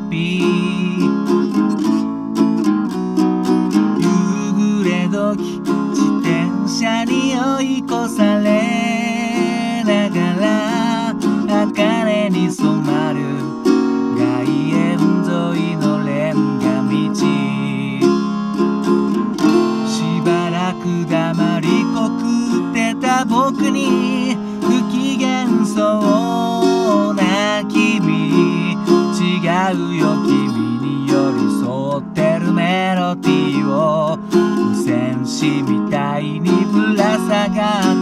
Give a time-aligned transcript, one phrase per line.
[0.00, 0.91] Be.
[33.12, 35.26] ロディを無線
[35.62, 38.01] みたいにぶら下がっ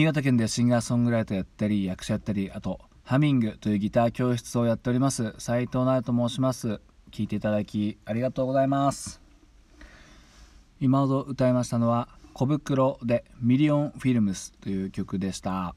[0.00, 6.80] 新潟県でシンガーソングライターやったり役者やったりあとハミングというギター教室をやっております斉藤直と申します。
[7.10, 9.20] 聴いていただきありがとうございます。
[10.80, 15.74] 今ほど歌いましたのは「小袋」で「ミリオンフィルムス」という曲でした、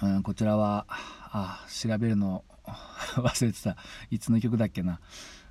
[0.00, 2.44] うん、こちらはあ調べるの
[3.18, 3.76] 忘れてた。
[4.12, 5.00] いつの曲だっけな、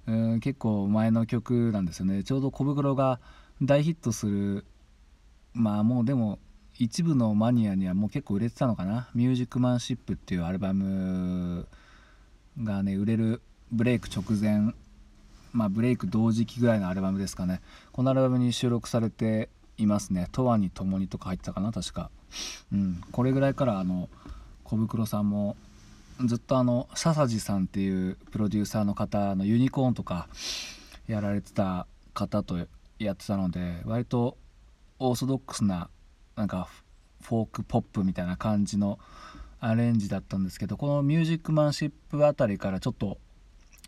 [0.07, 2.23] うん、結構前の曲なんですよね。
[2.23, 3.19] ちょうど小袋が
[3.61, 4.65] 大ヒットする
[5.53, 6.39] まあもうでも
[6.77, 11.67] 一部のマニアにはもう結構売れてたのかな「ミュージックマンシップ」っていうアルバム
[12.61, 13.41] がね売れる
[13.71, 14.73] ブレイク直前
[15.51, 17.61] まあブレイク同時期ぐらいのアルバムですかね。
[17.91, 21.71] このアルバムに収録されていますね「永遠に共に」とか入ってたかな？
[21.71, 22.09] 確か。
[22.71, 23.01] うん。
[23.11, 24.09] これぐらいからあの
[24.63, 25.55] 小袋さんも
[26.25, 30.27] ずっとあの笹地さんっていうプロデューサーの方のユニコーンとか
[31.07, 32.67] やられてた方と
[32.99, 34.37] やってたので割と
[34.99, 35.89] オーソドックスな
[36.35, 36.67] なんか
[37.21, 38.99] フォークポップみたいな感じの
[39.59, 43.17] アレンジだったんですけどこのミュージックマンシップあたりからちょっと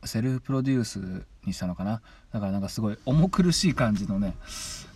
[0.05, 2.01] セルフプロデュースにしたのかな？
[2.31, 4.35] だからなんかすごい重苦しい感じのね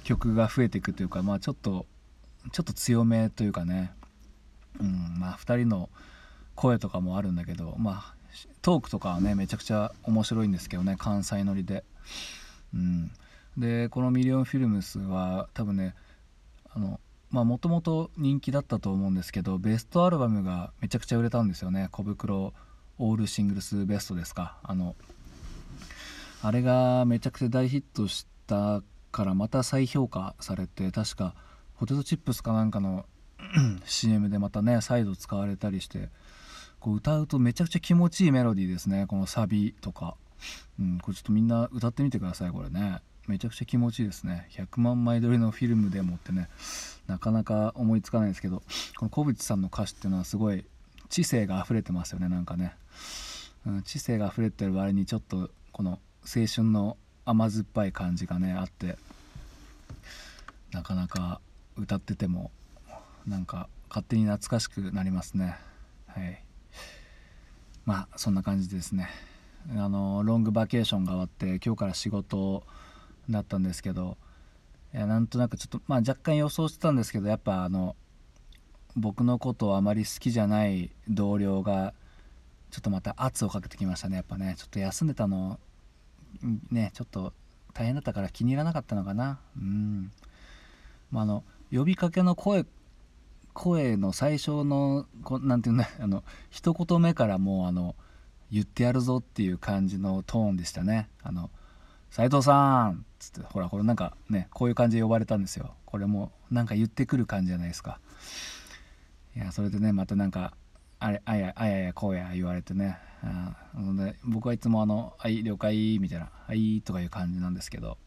[0.03, 1.85] 曲が増えていくというかまあちょっと
[2.51, 3.91] ちょっと強めというかね。
[4.79, 5.89] うんまあ2人の
[6.55, 8.13] 声とかもあるんだけどまあ
[8.61, 11.83] トークとかはねめちゃくちゃ面白いんですけどね関西乗りで。
[12.73, 13.11] うん。
[13.57, 15.95] でこのミリオンフィルムスは多分ね
[16.69, 16.99] あの
[17.31, 21.87] もともと人気だったと思うんですけどベストアルバムがめちゃくちゃ売れたんですよね。
[21.91, 22.53] 小袋
[22.97, 24.57] オールシングルスベストですか。
[24.63, 24.95] あの
[26.41, 28.81] あれがめちゃくちゃ大ヒットした
[29.11, 31.35] からまた再評価されて確か
[31.77, 33.05] ポテトチップスかなんかの
[33.85, 36.09] CM でまたね再度使われたりして
[36.79, 39.05] こう歌うとめちゃくちゃ気持ちいいメロディーですね。
[39.07, 40.15] このサビとか、
[40.79, 43.01] うん、これちょっとみんな歌ってみてくださいこれね。
[43.29, 44.47] めちゃくちゃ気持ちいいですね。
[44.53, 46.49] 100万枚撮りのフィルムでもってね
[47.05, 48.63] なかなか思いつかないですけど
[48.97, 50.65] この小渕さんの歌詞っていうのはすごい
[51.09, 52.73] 知性が溢れてますよねなんかね、
[53.67, 58.97] うん、知性が溢れてる割にちょっとこの青春の甘酸っぱい感じがねあって
[60.71, 61.39] なかなか
[61.77, 62.49] 歌ってても
[63.27, 65.55] なんか勝手に懐かしくなりますね。
[66.07, 66.43] はい。
[67.85, 69.09] まあそんな感じですね。
[69.75, 72.63] あのロングバケーションが終わって今日から仕事を
[73.29, 74.17] だったんですけど
[74.93, 77.95] いやなんとなくちょっとまあ若干予想してたんですけどやっぱあの
[78.95, 81.93] 僕のことをあまり好きじゃない同僚が
[82.71, 84.17] ちょっとまた圧をかけてきましたね。
[84.17, 85.59] やっぱねちょっと休んでたの
[86.71, 87.33] ねちょっと
[87.73, 89.39] 大変だったから気に入らなかったのかな。
[89.57, 90.11] うん。
[91.11, 92.65] まあの呼びかけの声
[93.53, 95.05] 声の最初の
[95.41, 97.95] 何て言うんだあの一言目からもうあの
[98.51, 101.09] 言ってやるぞっていう感じのトーンでしたね。
[101.23, 101.49] あの
[102.09, 105.73] 斉藤さん!」っつってほらこれなんかねこういう感じで呼ばれたんですよ。
[105.85, 107.99] これもなんか言ってくる感じじゃないですか。
[109.35, 110.53] いやそれでねまたなんか
[110.99, 112.97] あれあやあややこうや言われてね。
[113.21, 113.53] あ
[113.97, 117.97] で僕はいつもあの「はい了解」みたいな「はい」とかいう感じなんですけど、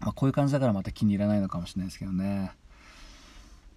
[0.00, 2.52] まあ、こういう感じだからまた気に入らないのかもしれないですけどね。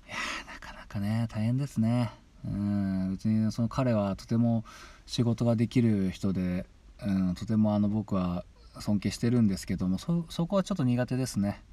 [0.08, 0.16] いや
[0.54, 2.12] なかなかね大変ですね。
[2.44, 4.66] うん別にその彼はとても
[5.06, 6.66] 仕事ができる人で、
[7.02, 8.46] うん、とてもあの僕は
[8.82, 11.64] 尊敬してるんですけどもそこはちょっと苦手ですね。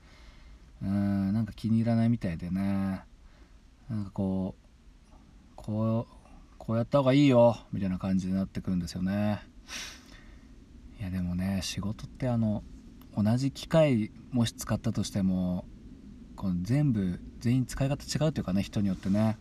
[0.83, 3.03] うんなんか気に入らないみたいでね。
[3.89, 5.13] なんかこう
[5.57, 6.15] こう
[6.59, 9.43] こうやった方がいいよみたいな感じになってくるんですよね。
[11.01, 12.63] いやでもね仕事ってあの
[13.17, 15.65] 同じ機械もし使ったとしても
[16.37, 19.39] この全部全員使い方違うというかね人によってね。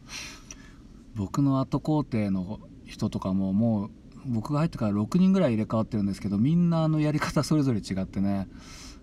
[1.16, 3.92] 僕の後工程の人とかももう
[4.26, 8.48] 僕が入ってから6人ぐらい入れ替わってるんですけどみんなあのやり方それぞれ違ってね。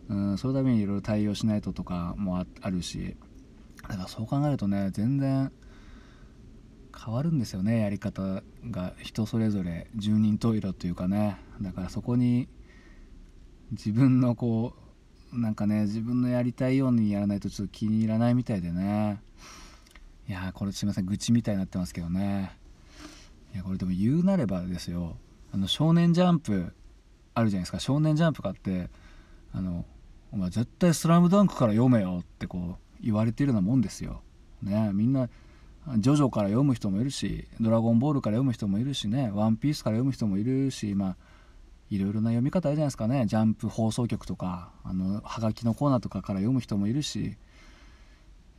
[0.09, 3.17] うんそのためにいろいろ対応しないととかもあるし。
[3.83, 5.51] だからそう考えるとね全然
[6.97, 9.89] 変わるんですよねやり方が人それぞれ。
[9.97, 11.39] 十人十色というかね。
[11.61, 12.49] だからそこに
[13.73, 14.75] 自分のこ
[15.33, 19.21] うなんかね自分のやりたいようにやらないとちょっと気に入らないみたいでね。
[20.29, 22.57] いやこれすいません愚痴みたいになってますけどね。
[23.59, 25.17] やこれでも言うなればですよ
[25.53, 26.73] あの少年ジャンプ
[27.35, 27.79] あるじゃないですか。
[27.79, 28.91] 少年ジャンプ買って
[29.53, 29.85] あの
[30.33, 34.23] お前絶対スラムダンクから読めよってこう言われてるようなもんですよ。
[34.62, 35.29] ねみんな
[35.99, 41.17] ジョジョから読む人もいるしドラゴンボールから読む人もいるしねワンピースから読む人もいるしまあ
[41.91, 43.25] いろいろな読み方あるじゃないですかね。
[43.27, 47.37] ジャンプ放送局とかあのはがきのコーナーとかから読む人もいるし。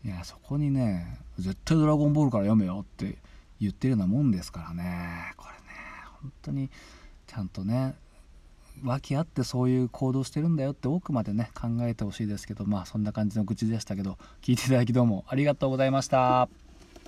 [0.06, 3.18] いやそこにね絶対ドラゴンボールから読めよって
[3.60, 5.60] 言ってるようなもんですからねこれね
[6.22, 6.70] 本当に
[7.28, 7.96] ちゃんとね
[8.84, 16.50] 和気あってそういう行動してるんだよって奥までね考えてほしいですけどまあそんな感じの愚痴でしたけど聞いていただきどうもありがとうございました。